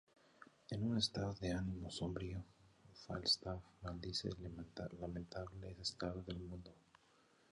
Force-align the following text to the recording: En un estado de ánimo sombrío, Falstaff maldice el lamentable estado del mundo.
En 0.71 0.83
un 0.83 0.97
estado 0.97 1.35
de 1.35 1.51
ánimo 1.51 1.91
sombrío, 1.91 2.43
Falstaff 3.05 3.61
maldice 3.83 4.29
el 4.29 4.37
lamentable 4.99 5.75
estado 5.79 6.23
del 6.23 6.39
mundo. 6.39 6.73